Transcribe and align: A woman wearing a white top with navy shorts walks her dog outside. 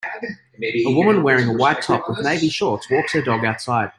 A 0.83 0.91
woman 0.91 1.21
wearing 1.21 1.47
a 1.47 1.53
white 1.53 1.83
top 1.83 2.09
with 2.09 2.23
navy 2.23 2.49
shorts 2.49 2.89
walks 2.89 3.11
her 3.13 3.21
dog 3.21 3.45
outside. 3.45 3.89